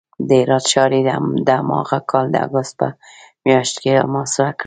د 0.27 0.29
هرات 0.41 0.65
ښار 0.71 0.91
یې 0.97 1.01
د 1.47 1.49
هماغه 1.59 1.99
کال 2.11 2.25
د 2.31 2.35
اګست 2.45 2.73
په 2.79 2.87
میاشت 3.45 3.75
کې 3.81 3.91
محاصره 4.13 4.51
کړ. 4.55 4.59